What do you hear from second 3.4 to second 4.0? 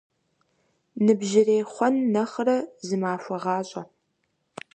гъащӀэ.